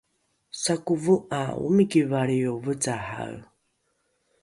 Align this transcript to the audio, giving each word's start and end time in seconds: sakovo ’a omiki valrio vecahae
sakovo 0.61 1.15
’a 1.39 1.41
omiki 1.65 2.01
valrio 2.11 2.51
vecahae 2.65 3.37